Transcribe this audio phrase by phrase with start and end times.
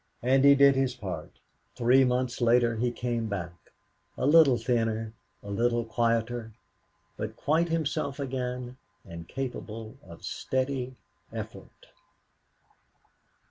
[0.23, 1.37] And he did his part.
[1.75, 3.53] Three months later he came back
[4.17, 6.53] a little thinner, a little quieter,
[7.17, 10.95] but quite himself again and capable of steady
[11.31, 11.89] effort.